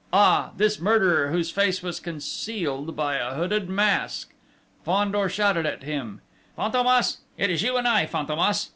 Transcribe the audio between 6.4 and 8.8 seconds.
"Fantômas! It's you and I, Fantômas!"